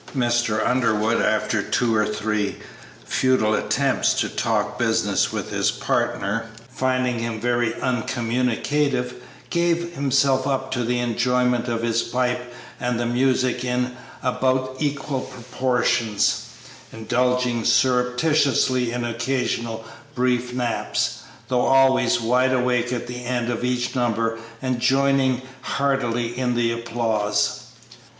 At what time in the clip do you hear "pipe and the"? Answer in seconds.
12.01-13.05